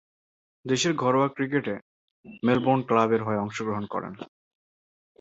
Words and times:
দেশের 0.65 0.93
ঘরোয়া 0.95 1.27
ক্রিকেটে 1.27 1.75
মেলবোর্ন 2.43 2.81
ক্লাবের 2.87 3.21
হয়ে 3.23 3.43
অংশগ্রহণ 3.45 3.85
করেন। 3.85 4.13